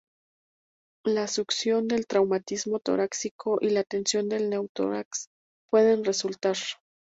[1.05, 5.27] La succión del traumatismo torácico y la tensión del neumotórax
[5.69, 6.55] puede resultar.